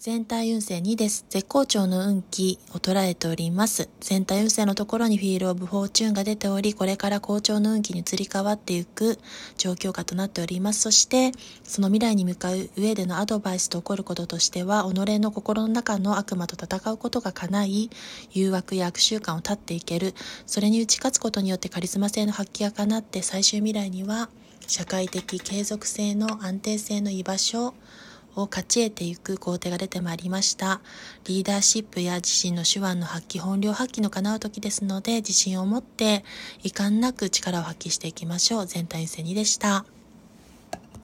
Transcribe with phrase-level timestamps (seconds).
[0.00, 1.26] 全体運勢2です。
[1.28, 3.90] 絶好調の運気を捉えております。
[4.00, 9.18] 全体運勢のところに Wheel of Fortune が出ており、これから好調の運気に移り変わっていく
[9.58, 10.80] 状況下となっております。
[10.80, 11.32] そして、
[11.64, 17.90] その未来に向かう上でのアドバイスと起こることとしては、己の心の中の悪魔と戦うことが叶い、
[18.32, 20.14] 誘惑や悪習慣を断っていける。
[20.46, 24.30] それに打ち勝つことによってカリスマ性の発揮が叶って、最終未来には、
[24.66, 27.74] 社会的継続性の安定性の居場所、
[28.36, 30.80] を勝ち得ていく工程が出てまいりました。
[31.24, 36.24] リーダーシップや自身の手腕の発揮、本領発揮の叶う時ですので、自信を持って
[36.62, 38.66] 遺憾なく力を発揮していきましょう。
[38.66, 39.84] 全体戦にでした。